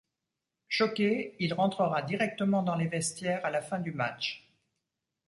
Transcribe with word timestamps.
Choqué, 0.67 1.35
il 1.39 1.53
rentrera 1.53 2.01
directement 2.01 2.63
dans 2.63 2.73
les 2.73 2.87
vestiaires 2.87 3.45
à 3.45 3.51
la 3.51 3.61
fin 3.61 3.77
du 3.77 3.91
match. 3.91 4.49